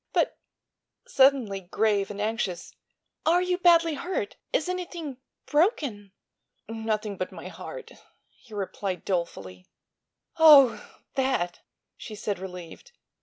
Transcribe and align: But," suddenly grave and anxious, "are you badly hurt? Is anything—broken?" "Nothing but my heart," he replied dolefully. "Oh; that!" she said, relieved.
But," 0.13 0.35
suddenly 1.05 1.59
grave 1.61 2.09
and 2.09 2.19
anxious, 2.19 2.73
"are 3.23 3.39
you 3.43 3.59
badly 3.59 3.93
hurt? 3.93 4.35
Is 4.51 4.67
anything—broken?" 4.67 6.11
"Nothing 6.67 7.17
but 7.17 7.31
my 7.31 7.49
heart," 7.49 7.91
he 8.27 8.55
replied 8.55 9.05
dolefully. 9.05 9.67
"Oh; 10.39 10.83
that!" 11.13 11.59
she 11.97 12.15
said, 12.15 12.39
relieved. 12.39 12.93